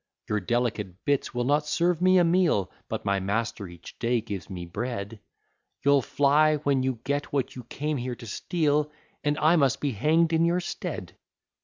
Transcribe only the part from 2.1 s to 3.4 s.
a meal, But my